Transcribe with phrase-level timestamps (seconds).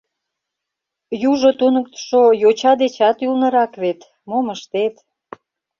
[1.31, 4.95] Южо туныктышо йоча дечат ӱлнырак вет, мом ыштет?